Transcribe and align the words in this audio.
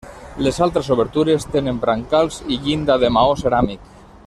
Les 0.45 0.59
altres 0.65 0.89
obertures 0.95 1.45
tenen 1.57 1.83
brancals 1.85 2.41
i 2.57 2.59
llinda 2.65 2.97
de 3.05 3.13
maó 3.19 3.37
ceràmic. 3.45 3.87